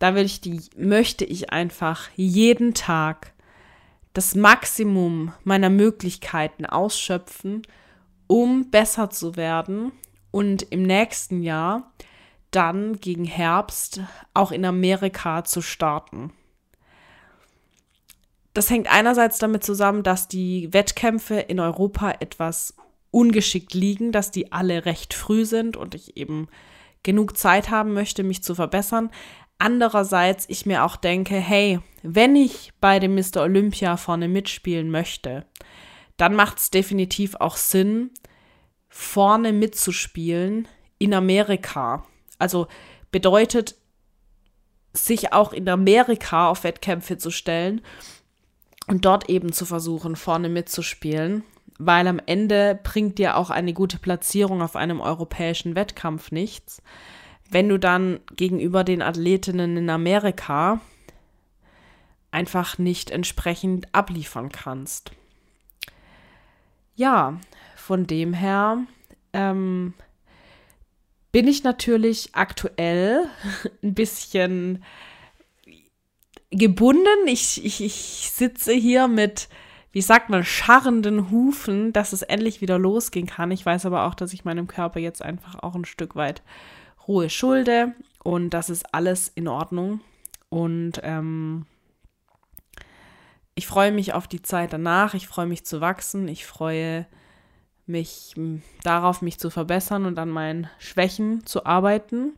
da 0.00 0.16
will 0.16 0.24
ich 0.24 0.40
die, 0.40 0.60
möchte 0.76 1.24
ich 1.24 1.50
einfach 1.50 2.08
jeden 2.16 2.74
Tag 2.74 3.32
das 4.18 4.34
Maximum 4.34 5.32
meiner 5.44 5.70
Möglichkeiten 5.70 6.66
ausschöpfen, 6.66 7.62
um 8.26 8.68
besser 8.68 9.10
zu 9.10 9.36
werden 9.36 9.92
und 10.32 10.62
im 10.72 10.82
nächsten 10.82 11.40
Jahr 11.40 11.92
dann 12.50 12.98
gegen 12.98 13.24
Herbst 13.24 14.00
auch 14.34 14.50
in 14.50 14.64
Amerika 14.64 15.44
zu 15.44 15.62
starten. 15.62 16.32
Das 18.54 18.70
hängt 18.70 18.92
einerseits 18.92 19.38
damit 19.38 19.62
zusammen, 19.62 20.02
dass 20.02 20.26
die 20.26 20.72
Wettkämpfe 20.72 21.38
in 21.38 21.60
Europa 21.60 22.10
etwas 22.18 22.74
ungeschickt 23.12 23.72
liegen, 23.72 24.10
dass 24.10 24.32
die 24.32 24.50
alle 24.50 24.84
recht 24.84 25.14
früh 25.14 25.44
sind 25.44 25.76
und 25.76 25.94
ich 25.94 26.16
eben 26.16 26.48
genug 27.04 27.36
Zeit 27.36 27.70
haben 27.70 27.92
möchte, 27.92 28.24
mich 28.24 28.42
zu 28.42 28.56
verbessern. 28.56 29.10
Andererseits 29.58 30.46
ich 30.48 30.66
mir 30.66 30.84
auch 30.84 30.96
denke, 30.96 31.34
hey, 31.34 31.80
wenn 32.02 32.36
ich 32.36 32.72
bei 32.80 33.00
dem 33.00 33.16
Mr. 33.16 33.42
Olympia 33.42 33.96
vorne 33.96 34.28
mitspielen 34.28 34.90
möchte, 34.90 35.44
dann 36.16 36.34
macht 36.34 36.58
es 36.58 36.70
definitiv 36.70 37.34
auch 37.36 37.56
Sinn, 37.56 38.10
vorne 38.88 39.52
mitzuspielen 39.52 40.68
in 40.98 41.12
Amerika. 41.12 42.04
Also 42.38 42.68
bedeutet, 43.10 43.74
sich 44.92 45.32
auch 45.32 45.52
in 45.52 45.68
Amerika 45.68 46.48
auf 46.48 46.64
Wettkämpfe 46.64 47.18
zu 47.18 47.30
stellen 47.30 47.82
und 48.86 49.04
dort 49.04 49.28
eben 49.28 49.52
zu 49.52 49.66
versuchen, 49.66 50.16
vorne 50.16 50.48
mitzuspielen, 50.48 51.44
weil 51.78 52.06
am 52.08 52.20
Ende 52.24 52.78
bringt 52.82 53.18
dir 53.18 53.36
auch 53.36 53.50
eine 53.50 53.74
gute 53.74 53.98
Platzierung 53.98 54.62
auf 54.62 54.76
einem 54.76 55.00
europäischen 55.00 55.74
Wettkampf 55.74 56.32
nichts 56.32 56.82
wenn 57.50 57.68
du 57.68 57.78
dann 57.78 58.20
gegenüber 58.36 58.84
den 58.84 59.02
Athletinnen 59.02 59.76
in 59.76 59.90
Amerika 59.90 60.80
einfach 62.30 62.78
nicht 62.78 63.10
entsprechend 63.10 63.88
abliefern 63.94 64.50
kannst. 64.50 65.12
Ja, 66.94 67.40
von 67.76 68.06
dem 68.06 68.34
her 68.34 68.78
ähm, 69.32 69.94
bin 71.32 71.48
ich 71.48 71.64
natürlich 71.64 72.30
aktuell 72.32 73.26
ein 73.82 73.94
bisschen 73.94 74.84
gebunden. 76.50 77.26
Ich, 77.26 77.64
ich, 77.64 77.80
ich 77.82 78.30
sitze 78.32 78.72
hier 78.72 79.08
mit, 79.08 79.48
wie 79.92 80.02
sagt 80.02 80.28
man, 80.28 80.44
scharrenden 80.44 81.30
Hufen, 81.30 81.92
dass 81.92 82.12
es 82.12 82.22
endlich 82.22 82.60
wieder 82.60 82.78
losgehen 82.78 83.26
kann. 83.26 83.50
Ich 83.52 83.64
weiß 83.64 83.86
aber 83.86 84.04
auch, 84.04 84.14
dass 84.14 84.32
ich 84.32 84.44
meinem 84.44 84.66
Körper 84.66 85.00
jetzt 85.00 85.22
einfach 85.22 85.62
auch 85.62 85.74
ein 85.74 85.86
Stück 85.86 86.14
weit 86.14 86.42
Ruhe 87.08 87.30
schulde 87.30 87.94
und 88.22 88.50
das 88.50 88.70
ist 88.70 88.94
alles 88.94 89.32
in 89.34 89.48
Ordnung. 89.48 90.00
Und 90.50 91.00
ähm, 91.02 91.66
ich 93.54 93.66
freue 93.66 93.90
mich 93.90 94.12
auf 94.12 94.28
die 94.28 94.42
Zeit 94.42 94.72
danach, 94.72 95.14
ich 95.14 95.26
freue 95.26 95.46
mich 95.46 95.64
zu 95.64 95.80
wachsen, 95.80 96.28
ich 96.28 96.46
freue 96.46 97.06
mich 97.86 98.34
darauf, 98.84 99.22
mich 99.22 99.40
zu 99.40 99.50
verbessern 99.50 100.04
und 100.04 100.18
an 100.18 100.28
meinen 100.28 100.68
Schwächen 100.78 101.44
zu 101.46 101.64
arbeiten. 101.64 102.34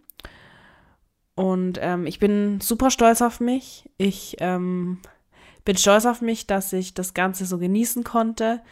Und 1.34 1.78
ähm, 1.80 2.06
ich 2.06 2.18
bin 2.18 2.60
super 2.60 2.90
stolz 2.90 3.20
auf 3.20 3.40
mich. 3.40 3.90
Ich 3.98 4.36
ähm, 4.38 4.98
bin 5.64 5.76
stolz 5.76 6.06
auf 6.06 6.20
mich, 6.20 6.46
dass 6.46 6.72
ich 6.72 6.94
das 6.94 7.14
Ganze 7.14 7.46
so 7.46 7.58
genießen 7.58 8.04
konnte. 8.04 8.62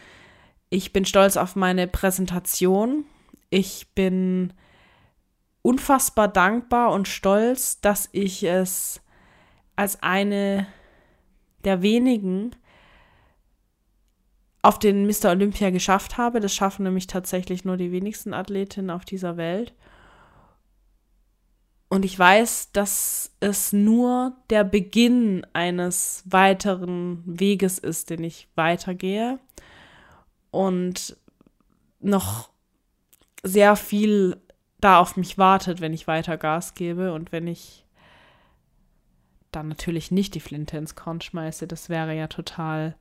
Ich 0.69 0.93
bin 0.93 1.05
stolz 1.05 1.35
auf 1.35 1.55
meine 1.55 1.87
Präsentation. 1.87 3.05
Ich 3.49 3.87
bin 3.95 4.53
unfassbar 5.61 6.27
dankbar 6.27 6.91
und 6.91 7.07
stolz, 7.07 7.81
dass 7.81 8.09
ich 8.11 8.43
es 8.43 9.01
als 9.75 10.01
eine 10.01 10.67
der 11.63 11.81
wenigen 11.81 12.55
auf 14.61 14.79
den 14.79 15.05
Mr. 15.05 15.29
Olympia 15.29 15.69
geschafft 15.69 16.17
habe. 16.17 16.39
Das 16.39 16.53
schaffen 16.53 16.83
nämlich 16.83 17.07
tatsächlich 17.07 17.65
nur 17.65 17.77
die 17.77 17.91
wenigsten 17.91 18.33
Athletinnen 18.33 18.89
auf 18.89 19.05
dieser 19.05 19.37
Welt. 19.37 19.73
Und 21.89 22.05
ich 22.05 22.17
weiß, 22.17 22.71
dass 22.71 23.31
es 23.39 23.73
nur 23.73 24.33
der 24.49 24.63
Beginn 24.63 25.45
eines 25.53 26.23
weiteren 26.25 27.23
Weges 27.25 27.79
ist, 27.79 28.11
den 28.11 28.23
ich 28.23 28.47
weitergehe. 28.55 29.39
Und 30.51 31.17
noch 31.99 32.49
sehr 33.43 33.75
viel 33.75 34.39
da 34.81 34.99
auf 34.99 35.17
mich 35.17 35.37
wartet, 35.37 35.81
wenn 35.81 35.93
ich 35.93 36.07
weiter 36.07 36.37
Gas 36.37 36.73
gebe 36.73 37.13
und 37.13 37.31
wenn 37.31 37.47
ich 37.47 37.85
dann 39.51 39.67
natürlich 39.67 40.11
nicht 40.11 40.35
die 40.35 40.39
Flinte 40.39 40.77
ins 40.77 40.95
Korn 40.95 41.21
schmeiße. 41.21 41.67
Das 41.67 41.89
wäre 41.89 42.15
ja 42.15 42.27
total, 42.27 42.95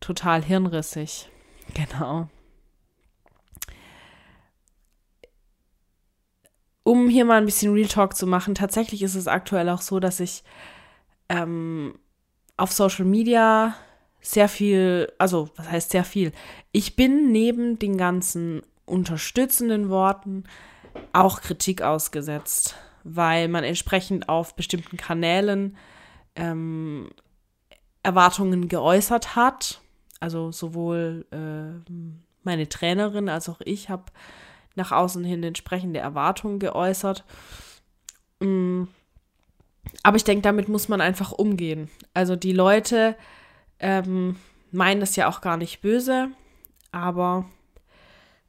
total 0.00 0.42
hirnrissig. 0.42 1.28
Genau. 1.74 2.28
Um 6.82 7.08
hier 7.08 7.24
mal 7.24 7.38
ein 7.38 7.44
bisschen 7.44 7.74
Real 7.74 7.88
Talk 7.88 8.16
zu 8.16 8.26
machen, 8.26 8.54
tatsächlich 8.54 9.02
ist 9.02 9.14
es 9.14 9.28
aktuell 9.28 9.68
auch 9.68 9.82
so, 9.82 10.00
dass 10.00 10.20
ich 10.20 10.42
ähm, 11.28 11.98
auf 12.56 12.72
Social 12.72 13.04
Media 13.04 13.74
sehr 14.20 14.48
viel, 14.48 15.12
also 15.18 15.50
was 15.56 15.70
heißt 15.70 15.90
sehr 15.90 16.04
viel? 16.04 16.32
Ich 16.72 16.96
bin 16.96 17.30
neben 17.30 17.78
den 17.78 17.98
ganzen 17.98 18.62
unterstützenden 18.86 19.90
Worten 19.90 20.44
auch 21.12 21.40
Kritik 21.40 21.82
ausgesetzt, 21.82 22.76
weil 23.04 23.48
man 23.48 23.64
entsprechend 23.64 24.28
auf 24.28 24.54
bestimmten 24.54 24.96
Kanälen 24.96 25.76
ähm, 26.36 27.10
Erwartungen 28.02 28.68
geäußert 28.68 29.36
hat. 29.36 29.80
Also 30.20 30.52
sowohl 30.52 31.26
äh, 31.30 31.92
meine 32.42 32.68
Trainerin 32.68 33.28
als 33.28 33.48
auch 33.48 33.60
ich 33.64 33.88
habe 33.88 34.04
nach 34.74 34.92
außen 34.92 35.24
hin 35.24 35.42
entsprechende 35.42 36.00
Erwartungen 36.00 36.58
geäußert. 36.58 37.24
Mm. 38.40 38.84
Aber 40.02 40.16
ich 40.16 40.24
denke, 40.24 40.42
damit 40.42 40.68
muss 40.68 40.88
man 40.88 41.00
einfach 41.00 41.32
umgehen. 41.32 41.88
Also 42.14 42.36
die 42.36 42.52
Leute 42.52 43.16
ähm, 43.78 44.36
meinen 44.70 45.00
das 45.00 45.16
ja 45.16 45.28
auch 45.28 45.40
gar 45.40 45.56
nicht 45.56 45.80
böse, 45.80 46.28
aber 46.92 47.46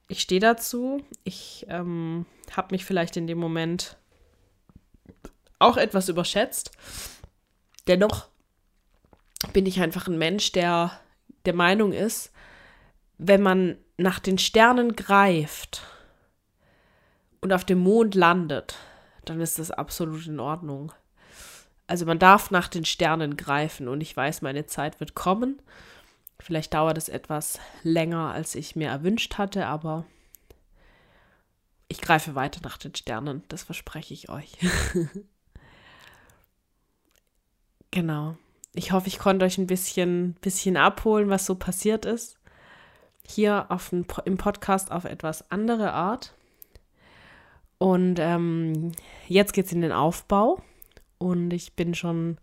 ich 0.10 0.22
stehe 0.22 0.42
dazu. 0.42 1.02
Ich 1.24 1.66
ähm, 1.70 2.26
habe 2.52 2.74
mich 2.74 2.84
vielleicht 2.84 3.16
in 3.16 3.28
dem 3.28 3.38
Moment 3.38 3.96
auch 5.60 5.78
etwas 5.78 6.10
überschätzt. 6.10 6.72
Dennoch 7.88 8.28
bin 9.54 9.66
ich 9.66 9.80
einfach 9.80 10.08
ein 10.08 10.18
Mensch, 10.18 10.52
der 10.52 11.00
der 11.46 11.54
Meinung 11.54 11.94
ist, 11.94 12.32
wenn 13.18 13.42
man 13.42 13.78
nach 13.98 14.20
den 14.20 14.38
Sternen 14.38 14.96
greift 14.96 15.84
und 17.42 17.54
auf 17.54 17.64
dem 17.64 17.80
Mond 17.80 18.16
landet, 18.16 18.76
dann 19.26 19.40
ist 19.40 19.60
das 19.60 19.72
absolut 19.72 20.26
in 20.28 20.40
Ordnung. 20.40 20.92
Also 21.88 22.06
man 22.06 22.20
darf 22.20 22.52
nach 22.52 22.68
den 22.68 22.86
Sternen 22.86 23.38
greifen 23.38 23.88
und 23.88 24.02
ich 24.02 24.16
weiß, 24.16 24.42
meine 24.42 24.66
Zeit 24.66 25.00
wird 25.00 25.16
kommen 25.16 25.62
Vielleicht 26.40 26.74
dauert 26.74 26.98
es 26.98 27.10
etwas 27.10 27.60
länger, 27.84 28.32
als 28.32 28.56
ich 28.56 28.76
mir 28.76 28.90
erwünscht 28.90 29.38
hatte, 29.38 29.66
aber 29.68 30.06
ich 31.90 32.02
greife 32.02 32.36
weiter 32.36 32.62
nach 32.64 32.78
den 32.78 32.96
Sternen, 32.96 33.44
das 33.50 33.64
verspreche 33.64 34.14
ich 34.14 34.30
euch. 34.30 34.58
genau. 37.92 38.38
Ich 38.74 38.92
hoffe, 38.92 39.08
ich 39.08 39.18
konnte 39.18 39.46
euch 39.46 39.58
ein 39.58 39.68
bisschen, 39.68 40.36
bisschen 40.36 40.78
abholen, 40.78 41.30
was 41.30 41.46
so 41.46 41.56
passiert 41.56 42.06
ist. 42.06 42.38
Hier 43.28 43.66
auf 43.70 43.92
ein, 43.92 44.06
im 44.26 44.38
Podcast 44.38 44.92
auf 44.92 45.06
etwas 45.06 45.50
andere 45.52 45.92
Art. 45.92 46.36
Und 47.80 48.20
ähm, 48.20 48.92
jetzt 49.28 49.54
geht 49.54 49.66
es 49.66 49.72
in 49.72 49.82
den 49.82 49.92
Aufbau. 49.92 50.62
Und 51.18 51.52
ich 51.52 51.74
bin 51.74 51.96
schon 51.96 52.38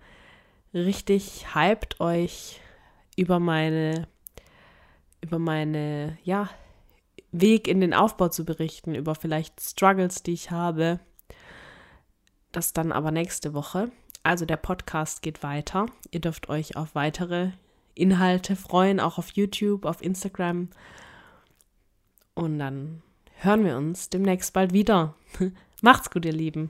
richtig 0.75 1.55
hyped, 1.55 2.01
euch 2.01 2.61
über 3.17 3.41
meine, 3.41 4.07
über 5.21 5.39
meine, 5.39 6.19
ja, 6.23 6.49
Weg 7.33 7.69
in 7.69 7.81
den 7.81 7.93
Aufbau 7.93 8.29
zu 8.29 8.45
berichten, 8.45 8.95
über 8.95 9.15
vielleicht 9.15 9.61
Struggles, 9.61 10.23
die 10.23 10.33
ich 10.33 10.51
habe. 10.51 11.01
Das 12.53 12.73
dann 12.73 12.93
aber 12.93 13.11
nächste 13.11 13.53
Woche. 13.53 13.91
Also 14.23 14.45
der 14.45 14.57
Podcast 14.57 15.23
geht 15.23 15.43
weiter. 15.43 15.87
Ihr 16.11 16.21
dürft 16.21 16.49
euch 16.49 16.77
auf 16.77 16.95
weitere 16.95 17.51
Inhalte 17.95 18.57
freuen, 18.57 19.01
auch 19.01 19.19
auf 19.19 19.31
YouTube, 19.31 19.85
auf 19.85 20.03
Instagram. 20.03 20.69
Und 22.35 22.59
dann 22.59 23.03
hören 23.37 23.65
wir 23.65 23.77
uns 23.77 24.11
demnächst 24.11 24.53
bald 24.53 24.73
wieder. 24.73 25.15
Macht's 25.83 26.11
gut, 26.11 26.25
ihr 26.25 26.33
Lieben. 26.33 26.69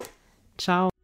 Ciao. 0.58 0.95